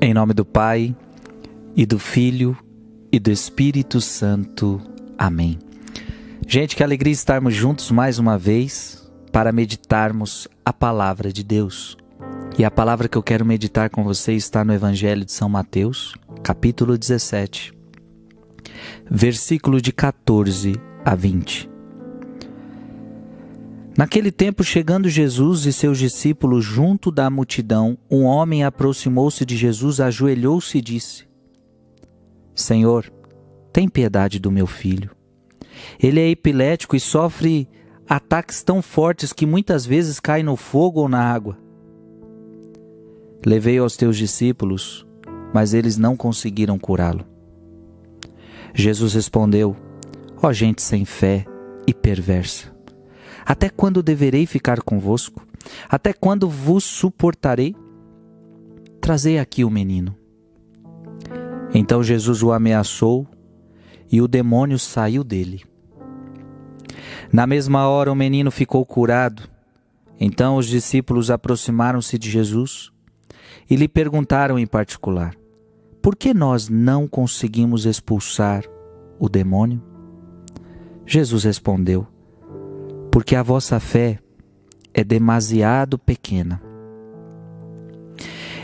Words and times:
Em 0.00 0.14
nome 0.14 0.32
do 0.32 0.44
Pai, 0.44 0.94
e 1.74 1.84
do 1.84 1.98
Filho, 1.98 2.56
e 3.10 3.18
do 3.18 3.32
Espírito 3.32 4.00
Santo. 4.00 4.80
Amém. 5.18 5.58
Gente, 6.46 6.76
que 6.76 6.84
alegria 6.84 7.12
estarmos 7.12 7.52
juntos 7.52 7.90
mais 7.90 8.16
uma 8.16 8.38
vez 8.38 9.10
para 9.32 9.50
meditarmos 9.50 10.46
a 10.64 10.72
palavra 10.72 11.32
de 11.32 11.42
Deus. 11.42 11.96
E 12.56 12.64
a 12.64 12.70
palavra 12.70 13.08
que 13.08 13.18
eu 13.18 13.22
quero 13.24 13.44
meditar 13.44 13.90
com 13.90 14.04
você 14.04 14.34
está 14.34 14.64
no 14.64 14.72
Evangelho 14.72 15.24
de 15.24 15.32
São 15.32 15.48
Mateus, 15.48 16.14
capítulo 16.44 16.96
17, 16.96 17.72
versículo 19.10 19.80
de 19.80 19.92
14 19.92 20.80
a 21.04 21.16
20. 21.16 21.77
Naquele 23.98 24.30
tempo, 24.30 24.62
chegando 24.62 25.08
Jesus 25.08 25.66
e 25.66 25.72
seus 25.72 25.98
discípulos 25.98 26.64
junto 26.64 27.10
da 27.10 27.28
multidão, 27.28 27.98
um 28.08 28.22
homem 28.22 28.62
aproximou-se 28.62 29.44
de 29.44 29.56
Jesus, 29.56 29.98
ajoelhou-se 29.98 30.78
e 30.78 30.80
disse: 30.80 31.26
Senhor, 32.54 33.12
tem 33.72 33.88
piedade 33.88 34.38
do 34.38 34.52
meu 34.52 34.68
filho. 34.68 35.10
Ele 36.00 36.20
é 36.20 36.30
epilético 36.30 36.94
e 36.94 37.00
sofre 37.00 37.68
ataques 38.08 38.62
tão 38.62 38.80
fortes 38.80 39.32
que 39.32 39.44
muitas 39.44 39.84
vezes 39.84 40.20
cai 40.20 40.44
no 40.44 40.54
fogo 40.54 41.00
ou 41.00 41.08
na 41.08 41.20
água. 41.20 41.58
Levei 43.44 43.78
aos 43.78 43.96
teus 43.96 44.16
discípulos, 44.16 45.04
mas 45.52 45.74
eles 45.74 45.96
não 45.96 46.16
conseguiram 46.16 46.78
curá-lo. 46.78 47.26
Jesus 48.72 49.14
respondeu: 49.14 49.74
Ó 50.40 50.46
oh, 50.46 50.52
gente 50.52 50.82
sem 50.82 51.04
fé 51.04 51.44
e 51.84 51.92
perversa. 51.92 52.77
Até 53.48 53.70
quando 53.70 54.02
deverei 54.02 54.44
ficar 54.44 54.82
convosco? 54.82 55.42
Até 55.88 56.12
quando 56.12 56.50
vos 56.50 56.84
suportarei? 56.84 57.74
Trazei 59.00 59.38
aqui 59.38 59.64
o 59.64 59.70
menino. 59.70 60.14
Então 61.72 62.02
Jesus 62.02 62.42
o 62.42 62.52
ameaçou 62.52 63.26
e 64.12 64.20
o 64.20 64.28
demônio 64.28 64.78
saiu 64.78 65.24
dele. 65.24 65.64
Na 67.32 67.46
mesma 67.46 67.88
hora 67.88 68.12
o 68.12 68.14
menino 68.14 68.50
ficou 68.50 68.84
curado. 68.84 69.48
Então 70.20 70.56
os 70.56 70.66
discípulos 70.66 71.30
aproximaram-se 71.30 72.18
de 72.18 72.30
Jesus 72.30 72.90
e 73.70 73.76
lhe 73.76 73.88
perguntaram 73.88 74.58
em 74.58 74.66
particular: 74.66 75.34
Por 76.02 76.14
que 76.16 76.34
nós 76.34 76.68
não 76.68 77.08
conseguimos 77.08 77.86
expulsar 77.86 78.62
o 79.18 79.26
demônio? 79.26 79.82
Jesus 81.06 81.44
respondeu: 81.44 82.06
porque 83.18 83.34
a 83.34 83.42
vossa 83.42 83.80
fé 83.80 84.20
é 84.94 85.02
demasiado 85.02 85.98
pequena. 85.98 86.62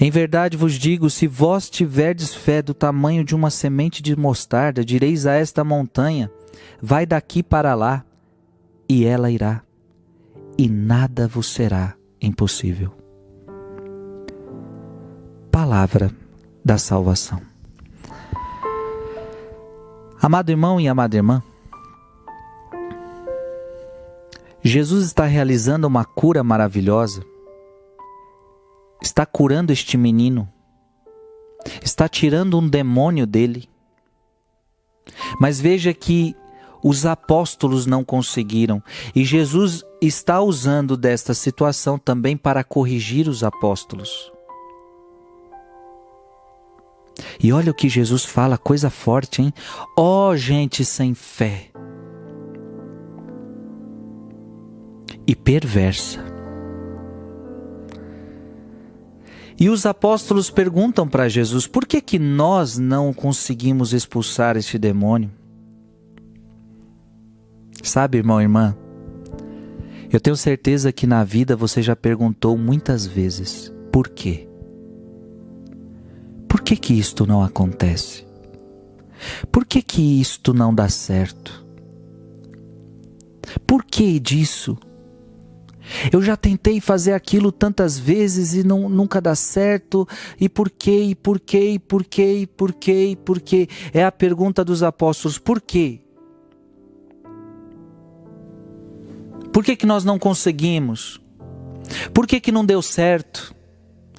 Em 0.00 0.10
verdade 0.10 0.56
vos 0.56 0.72
digo: 0.72 1.10
se 1.10 1.26
vós 1.26 1.68
tiverdes 1.68 2.34
fé 2.34 2.62
do 2.62 2.72
tamanho 2.72 3.22
de 3.22 3.34
uma 3.34 3.50
semente 3.50 4.02
de 4.02 4.16
mostarda, 4.16 4.82
direis 4.82 5.26
a 5.26 5.34
esta 5.34 5.62
montanha: 5.62 6.30
vai 6.80 7.04
daqui 7.04 7.42
para 7.42 7.74
lá, 7.74 8.02
e 8.88 9.04
ela 9.04 9.30
irá, 9.30 9.60
e 10.56 10.66
nada 10.66 11.28
vos 11.28 11.52
será 11.52 11.92
impossível. 12.18 12.90
Palavra 15.52 16.10
da 16.64 16.78
salvação. 16.78 17.42
Amado 20.22 20.48
irmão 20.48 20.80
e 20.80 20.88
amada 20.88 21.16
irmã, 21.18 21.42
Jesus 24.68 25.06
está 25.06 25.24
realizando 25.24 25.86
uma 25.86 26.04
cura 26.04 26.44
maravilhosa. 26.44 27.24
Está 29.02 29.24
curando 29.24 29.72
este 29.72 29.96
menino. 29.96 30.46
Está 31.82 32.08
tirando 32.08 32.58
um 32.58 32.68
demônio 32.68 33.26
dele. 33.26 33.68
Mas 35.40 35.58
veja 35.58 35.94
que 35.94 36.36
os 36.84 37.06
apóstolos 37.06 37.86
não 37.86 38.04
conseguiram 38.04 38.82
e 39.14 39.24
Jesus 39.24 39.82
está 40.00 40.40
usando 40.40 40.96
desta 40.96 41.34
situação 41.34 41.98
também 41.98 42.36
para 42.36 42.62
corrigir 42.62 43.26
os 43.26 43.42
apóstolos. 43.42 44.30
E 47.42 47.52
olha 47.52 47.72
o 47.72 47.74
que 47.74 47.88
Jesus 47.88 48.24
fala, 48.24 48.58
coisa 48.58 48.90
forte, 48.90 49.42
hein? 49.42 49.52
Ó 49.96 50.28
oh, 50.28 50.36
gente 50.36 50.84
sem 50.84 51.14
fé. 51.14 51.70
E 55.28 55.36
perversa. 55.36 56.24
E 59.60 59.68
os 59.68 59.84
apóstolos 59.84 60.50
perguntam 60.50 61.06
para 61.06 61.28
Jesus: 61.28 61.66
por 61.66 61.86
que, 61.86 62.00
que 62.00 62.18
nós 62.18 62.78
não 62.78 63.12
conseguimos 63.12 63.92
expulsar 63.92 64.56
este 64.56 64.78
demônio? 64.78 65.30
Sabe, 67.82 68.18
irmão 68.18 68.40
e 68.40 68.44
irmã, 68.44 68.74
eu 70.10 70.18
tenho 70.18 70.36
certeza 70.36 70.90
que 70.90 71.06
na 71.06 71.22
vida 71.22 71.54
você 71.54 71.82
já 71.82 71.94
perguntou 71.94 72.56
muitas 72.56 73.06
vezes: 73.06 73.70
por 73.92 74.08
quê? 74.08 74.48
Por 76.48 76.62
que, 76.62 76.74
que 76.74 76.94
isto 76.94 77.26
não 77.26 77.42
acontece? 77.42 78.26
Por 79.52 79.66
que, 79.66 79.82
que 79.82 80.20
isto 80.20 80.54
não 80.54 80.74
dá 80.74 80.88
certo? 80.88 81.66
Por 83.66 83.84
que 83.84 84.18
disso? 84.18 84.78
Eu 86.12 86.22
já 86.22 86.36
tentei 86.36 86.80
fazer 86.80 87.12
aquilo 87.12 87.50
tantas 87.50 87.98
vezes 87.98 88.54
e 88.54 88.64
não, 88.64 88.88
nunca 88.88 89.20
dá 89.20 89.34
certo. 89.34 90.06
E 90.40 90.48
por 90.48 90.70
quê? 90.70 91.02
E 91.02 91.14
por 91.14 91.40
quê? 91.40 91.70
E 91.70 91.78
por 91.78 92.04
quê? 92.04 92.40
E 92.40 92.46
por 92.46 92.72
quê? 92.72 93.06
E 93.10 93.16
por 93.16 93.40
quê? 93.40 93.68
É 93.92 94.04
a 94.04 94.12
pergunta 94.12 94.64
dos 94.64 94.82
apóstolos. 94.82 95.38
Por 95.38 95.60
quê? 95.60 96.00
Por 99.52 99.64
que, 99.64 99.76
que 99.76 99.86
nós 99.86 100.04
não 100.04 100.18
conseguimos? 100.18 101.20
Por 102.12 102.26
que, 102.26 102.40
que 102.40 102.52
não 102.52 102.64
deu 102.64 102.82
certo? 102.82 103.54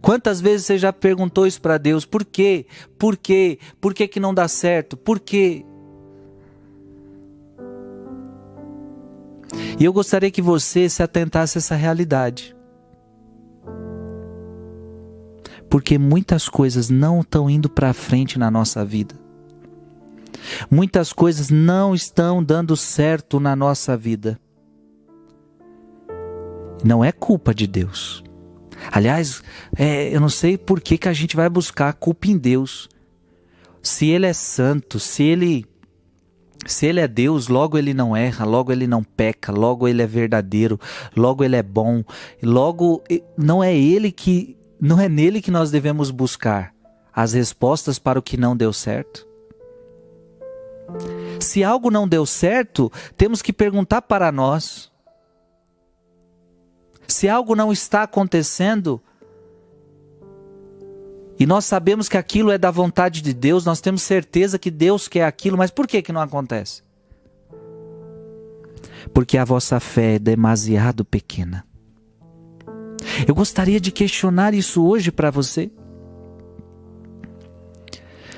Quantas 0.00 0.40
vezes 0.40 0.66
você 0.66 0.76
já 0.76 0.92
perguntou 0.92 1.46
isso 1.46 1.60
para 1.60 1.78
Deus? 1.78 2.04
Por 2.04 2.24
quê? 2.24 2.66
Por 2.98 3.16
quê? 3.16 3.58
Por 3.80 3.94
que, 3.94 4.06
que 4.06 4.20
não 4.20 4.34
dá 4.34 4.46
certo? 4.46 4.96
Por 4.96 5.18
quê? 5.18 5.64
E 9.78 9.84
eu 9.84 9.92
gostaria 9.92 10.30
que 10.30 10.42
você 10.42 10.88
se 10.88 11.02
atentasse 11.02 11.58
a 11.58 11.60
essa 11.60 11.74
realidade. 11.74 12.54
Porque 15.68 15.98
muitas 15.98 16.48
coisas 16.48 16.88
não 16.88 17.20
estão 17.20 17.50
indo 17.50 17.68
para 17.68 17.92
frente 17.92 18.38
na 18.38 18.50
nossa 18.50 18.84
vida. 18.84 19.14
Muitas 20.70 21.12
coisas 21.12 21.50
não 21.50 21.94
estão 21.94 22.42
dando 22.42 22.76
certo 22.76 23.40
na 23.40 23.56
nossa 23.56 23.96
vida. 23.96 24.38
Não 26.84 27.04
é 27.04 27.10
culpa 27.10 27.54
de 27.54 27.66
Deus. 27.66 28.22
Aliás, 28.92 29.42
é, 29.76 30.14
eu 30.14 30.20
não 30.20 30.28
sei 30.28 30.58
por 30.58 30.80
que, 30.80 30.98
que 30.98 31.08
a 31.08 31.12
gente 31.12 31.34
vai 31.34 31.48
buscar 31.48 31.88
a 31.88 31.92
culpa 31.92 32.28
em 32.28 32.36
Deus. 32.36 32.88
Se 33.82 34.06
Ele 34.06 34.26
é 34.26 34.32
santo, 34.32 35.00
se 35.00 35.22
Ele 35.22 35.66
se 36.66 36.86
ele 36.86 37.00
é 37.00 37.08
Deus, 37.08 37.48
logo 37.48 37.76
ele 37.78 37.94
não 37.94 38.16
erra, 38.16 38.44
logo 38.44 38.72
ele 38.72 38.86
não 38.86 39.02
peca, 39.02 39.52
logo 39.52 39.86
ele 39.86 40.02
é 40.02 40.06
verdadeiro, 40.06 40.78
logo 41.16 41.44
ele 41.44 41.56
é 41.56 41.62
bom, 41.62 42.02
logo 42.42 43.02
não 43.36 43.62
é 43.62 43.76
ele 43.76 44.10
que 44.10 44.56
não 44.80 45.00
é 45.00 45.08
nele 45.08 45.40
que 45.40 45.50
nós 45.50 45.70
devemos 45.70 46.10
buscar 46.10 46.74
as 47.14 47.32
respostas 47.32 47.98
para 47.98 48.18
o 48.18 48.22
que 48.22 48.36
não 48.36 48.56
deu 48.56 48.72
certo. 48.72 49.26
Se 51.40 51.64
algo 51.64 51.90
não 51.90 52.06
deu 52.06 52.26
certo, 52.26 52.90
temos 53.16 53.40
que 53.40 53.52
perguntar 53.52 54.02
para 54.02 54.30
nós. 54.30 54.92
Se 57.06 57.28
algo 57.28 57.54
não 57.54 57.72
está 57.72 58.02
acontecendo, 58.02 59.00
e 61.44 61.46
nós 61.46 61.66
sabemos 61.66 62.08
que 62.08 62.16
aquilo 62.16 62.50
é 62.50 62.56
da 62.56 62.70
vontade 62.70 63.20
de 63.20 63.34
Deus, 63.34 63.66
nós 63.66 63.78
temos 63.78 64.00
certeza 64.00 64.58
que 64.58 64.70
Deus 64.70 65.08
quer 65.08 65.26
aquilo, 65.26 65.58
mas 65.58 65.70
por 65.70 65.86
que, 65.86 66.00
que 66.00 66.10
não 66.10 66.22
acontece? 66.22 66.82
Porque 69.12 69.36
a 69.36 69.44
vossa 69.44 69.78
fé 69.78 70.14
é 70.14 70.18
demasiado 70.18 71.04
pequena. 71.04 71.62
Eu 73.28 73.34
gostaria 73.34 73.78
de 73.78 73.92
questionar 73.92 74.54
isso 74.54 74.86
hoje 74.86 75.12
para 75.12 75.30
você. 75.30 75.70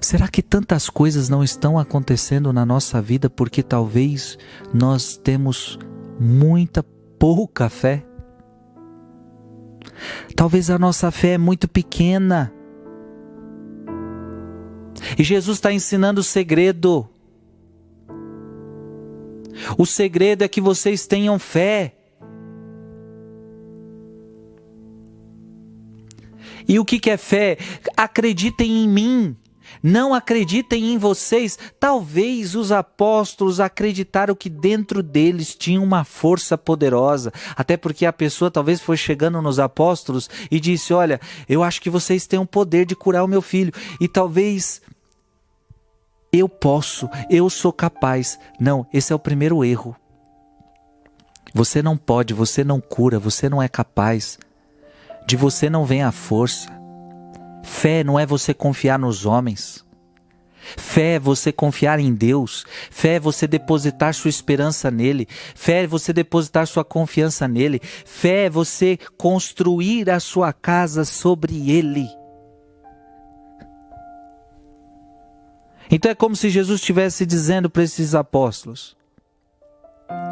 Será 0.00 0.28
que 0.28 0.40
tantas 0.40 0.88
coisas 0.88 1.28
não 1.28 1.42
estão 1.42 1.76
acontecendo 1.80 2.52
na 2.52 2.64
nossa 2.64 3.02
vida 3.02 3.28
porque 3.28 3.64
talvez 3.64 4.38
nós 4.72 5.16
temos 5.16 5.76
muita 6.20 6.84
pouca 7.18 7.68
fé? 7.68 8.06
Talvez 10.36 10.70
a 10.70 10.78
nossa 10.78 11.10
fé 11.10 11.30
é 11.30 11.38
muito 11.38 11.66
pequena. 11.66 12.61
E 15.18 15.24
Jesus 15.24 15.58
está 15.58 15.72
ensinando 15.72 16.20
o 16.20 16.24
segredo. 16.24 17.08
O 19.76 19.86
segredo 19.86 20.42
é 20.42 20.48
que 20.48 20.60
vocês 20.60 21.06
tenham 21.06 21.38
fé. 21.38 21.94
E 26.68 26.78
o 26.78 26.84
que 26.84 27.10
é 27.10 27.16
fé? 27.16 27.58
Acreditem 27.96 28.84
em 28.84 28.88
mim. 28.88 29.36
Não 29.82 30.14
acreditem 30.14 30.92
em 30.92 30.98
vocês. 30.98 31.58
Talvez 31.78 32.54
os 32.54 32.70
apóstolos 32.70 33.60
acreditaram 33.60 34.34
que 34.34 34.48
dentro 34.48 35.02
deles 35.02 35.54
tinha 35.54 35.80
uma 35.80 36.04
força 36.04 36.56
poderosa. 36.56 37.32
Até 37.56 37.76
porque 37.76 38.06
a 38.06 38.12
pessoa 38.12 38.50
talvez 38.50 38.80
foi 38.80 38.96
chegando 38.96 39.42
nos 39.42 39.58
apóstolos 39.58 40.28
e 40.50 40.60
disse: 40.60 40.92
Olha, 40.92 41.20
eu 41.48 41.62
acho 41.62 41.80
que 41.80 41.90
vocês 41.90 42.26
têm 42.26 42.38
o 42.38 42.46
poder 42.46 42.84
de 42.86 42.94
curar 42.94 43.24
o 43.24 43.28
meu 43.28 43.42
filho. 43.42 43.72
E 44.00 44.06
talvez 44.06 44.80
eu 46.32 46.48
posso, 46.48 47.10
eu 47.28 47.50
sou 47.50 47.72
capaz. 47.72 48.38
Não, 48.58 48.86
esse 48.90 49.12
é 49.12 49.16
o 49.16 49.18
primeiro 49.18 49.62
erro. 49.62 49.94
Você 51.52 51.82
não 51.82 51.94
pode, 51.94 52.32
você 52.32 52.64
não 52.64 52.80
cura, 52.80 53.18
você 53.18 53.50
não 53.50 53.62
é 53.62 53.68
capaz. 53.68 54.38
De 55.26 55.36
você 55.36 55.68
não 55.68 55.84
vem 55.84 56.02
a 56.02 56.10
força. 56.10 56.70
Fé 57.62 58.02
não 58.02 58.18
é 58.18 58.24
você 58.24 58.54
confiar 58.54 58.98
nos 58.98 59.26
homens. 59.26 59.84
Fé 60.78 61.16
é 61.16 61.18
você 61.18 61.52
confiar 61.52 62.00
em 62.00 62.14
Deus. 62.14 62.64
Fé 62.90 63.16
é 63.16 63.20
você 63.20 63.46
depositar 63.46 64.14
sua 64.14 64.30
esperança 64.30 64.90
nele. 64.90 65.28
Fé 65.54 65.82
é 65.82 65.86
você 65.86 66.14
depositar 66.14 66.66
sua 66.66 66.84
confiança 66.84 67.46
nele. 67.46 67.78
Fé 68.06 68.46
é 68.46 68.50
você 68.50 68.98
construir 69.18 70.08
a 70.08 70.18
sua 70.18 70.50
casa 70.50 71.04
sobre 71.04 71.70
ele. 71.70 72.08
Então 75.94 76.10
é 76.10 76.14
como 76.14 76.34
se 76.34 76.48
Jesus 76.48 76.80
estivesse 76.80 77.26
dizendo 77.26 77.68
para 77.68 77.82
esses 77.82 78.14
apóstolos: 78.14 78.96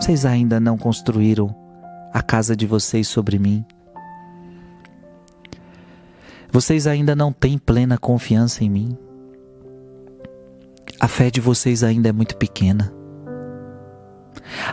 Vocês 0.01 0.25
ainda 0.25 0.59
não 0.59 0.79
construíram 0.79 1.55
a 2.15 2.23
casa 2.23 2.57
de 2.57 2.67
vocês 2.67 3.07
sobre 3.07 3.39
mim? 3.39 3.63
Vocês 6.51 6.87
ainda 6.87 7.15
não 7.15 7.31
têm 7.31 7.59
plena 7.59 7.99
confiança 7.99 8.65
em 8.65 8.71
mim? 8.71 8.99
A 10.99 11.07
fé 11.07 11.31
de 11.31 11.43
vocês 11.43 11.85
ainda 11.85 12.09
é 12.09 12.13
muito 12.13 12.39
pequena. 12.39 12.91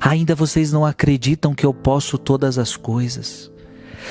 Ainda 0.02 0.36
vocês 0.36 0.72
não 0.72 0.86
acreditam 0.86 1.54
que 1.54 1.66
eu 1.66 1.74
posso 1.74 2.18
todas 2.18 2.58
as 2.58 2.78
coisas. 2.78 3.52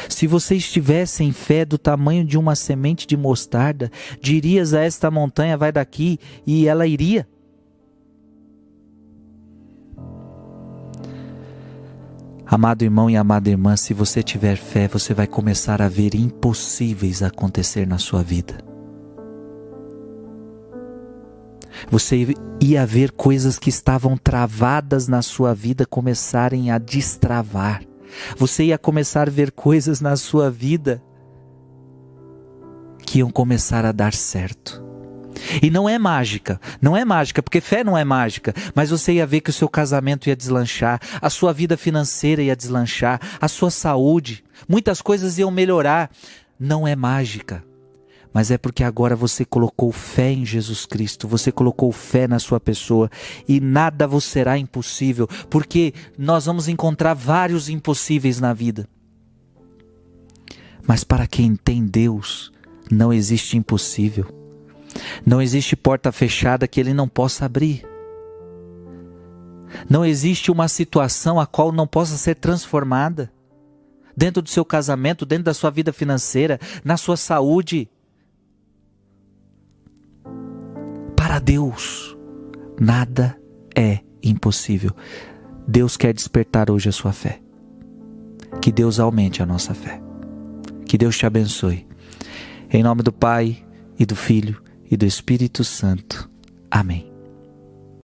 Se 0.08 0.26
vocês 0.26 0.70
tivessem 0.70 1.32
fé 1.32 1.64
do 1.64 1.78
tamanho 1.78 2.24
de 2.24 2.38
uma 2.38 2.54
semente 2.54 3.06
de 3.06 3.16
mostarda, 3.16 3.90
dirias 4.20 4.74
a 4.74 4.80
esta 4.80 5.10
montanha: 5.10 5.56
vai 5.56 5.72
daqui, 5.72 6.18
e 6.46 6.66
ela 6.66 6.86
iria. 6.86 7.26
Amado 12.48 12.82
irmão 12.82 13.10
e 13.10 13.16
amada 13.16 13.50
irmã, 13.50 13.76
se 13.76 13.92
você 13.92 14.22
tiver 14.22 14.56
fé, 14.56 14.86
você 14.86 15.12
vai 15.12 15.26
começar 15.26 15.82
a 15.82 15.88
ver 15.88 16.14
impossíveis 16.14 17.20
acontecer 17.20 17.88
na 17.88 17.98
sua 17.98 18.22
vida. 18.22 18.56
Você 21.90 22.34
ia 22.60 22.86
ver 22.86 23.10
coisas 23.10 23.58
que 23.58 23.68
estavam 23.68 24.16
travadas 24.16 25.08
na 25.08 25.22
sua 25.22 25.54
vida 25.54 25.84
começarem 25.84 26.70
a 26.70 26.78
destravar. 26.78 27.82
Você 28.36 28.64
ia 28.64 28.78
começar 28.78 29.28
a 29.28 29.30
ver 29.30 29.50
coisas 29.50 30.00
na 30.00 30.16
sua 30.16 30.50
vida 30.50 31.02
que 33.04 33.20
iam 33.20 33.30
começar 33.30 33.84
a 33.84 33.92
dar 33.92 34.12
certo. 34.12 34.84
E 35.62 35.70
não 35.70 35.88
é 35.88 35.98
mágica, 35.98 36.60
não 36.80 36.96
é 36.96 37.04
mágica, 37.04 37.42
porque 37.42 37.60
fé 37.60 37.84
não 37.84 37.96
é 37.96 38.04
mágica, 38.04 38.54
mas 38.74 38.90
você 38.90 39.14
ia 39.14 39.26
ver 39.26 39.40
que 39.40 39.50
o 39.50 39.52
seu 39.52 39.68
casamento 39.68 40.28
ia 40.28 40.36
deslanchar, 40.36 41.00
a 41.20 41.30
sua 41.30 41.52
vida 41.52 41.76
financeira 41.76 42.42
ia 42.42 42.56
deslanchar, 42.56 43.20
a 43.40 43.46
sua 43.46 43.70
saúde, 43.70 44.42
muitas 44.68 45.00
coisas 45.00 45.38
iam 45.38 45.50
melhorar. 45.50 46.10
Não 46.58 46.88
é 46.88 46.96
mágica, 46.96 47.62
mas 48.36 48.50
é 48.50 48.58
porque 48.58 48.84
agora 48.84 49.16
você 49.16 49.46
colocou 49.46 49.90
fé 49.90 50.30
em 50.30 50.44
Jesus 50.44 50.84
Cristo, 50.84 51.26
você 51.26 51.50
colocou 51.50 51.90
fé 51.90 52.28
na 52.28 52.38
sua 52.38 52.60
pessoa 52.60 53.10
e 53.48 53.60
nada 53.60 54.06
vos 54.06 54.24
será 54.24 54.58
impossível, 54.58 55.26
porque 55.48 55.94
nós 56.18 56.44
vamos 56.44 56.68
encontrar 56.68 57.14
vários 57.14 57.70
impossíveis 57.70 58.38
na 58.38 58.52
vida. 58.52 58.86
Mas 60.86 61.02
para 61.02 61.26
quem 61.26 61.56
tem 61.56 61.86
Deus, 61.86 62.52
não 62.90 63.10
existe 63.10 63.56
impossível. 63.56 64.26
Não 65.24 65.40
existe 65.40 65.74
porta 65.74 66.12
fechada 66.12 66.68
que 66.68 66.78
ele 66.78 66.92
não 66.92 67.08
possa 67.08 67.46
abrir. 67.46 67.86
Não 69.88 70.04
existe 70.04 70.50
uma 70.50 70.68
situação 70.68 71.40
a 71.40 71.46
qual 71.46 71.72
não 71.72 71.86
possa 71.86 72.18
ser 72.18 72.34
transformada. 72.34 73.32
Dentro 74.14 74.42
do 74.42 74.50
seu 74.50 74.62
casamento, 74.62 75.24
dentro 75.24 75.44
da 75.44 75.54
sua 75.54 75.70
vida 75.70 75.90
financeira, 75.90 76.60
na 76.84 76.98
sua 76.98 77.16
saúde. 77.16 77.88
Para 81.36 81.44
Deus, 81.44 82.16
nada 82.80 83.38
é 83.76 83.98
impossível. 84.22 84.90
Deus 85.68 85.94
quer 85.94 86.14
despertar 86.14 86.70
hoje 86.70 86.88
a 86.88 86.92
sua 86.92 87.12
fé. 87.12 87.42
Que 88.62 88.72
Deus 88.72 88.98
aumente 88.98 89.42
a 89.42 89.46
nossa 89.46 89.74
fé. 89.74 90.00
Que 90.86 90.96
Deus 90.96 91.18
te 91.18 91.26
abençoe. 91.26 91.86
Em 92.70 92.82
nome 92.82 93.02
do 93.02 93.12
Pai 93.12 93.62
e 93.98 94.06
do 94.06 94.16
Filho 94.16 94.62
e 94.90 94.96
do 94.96 95.04
Espírito 95.04 95.62
Santo. 95.62 96.26
Amém. 96.70 97.15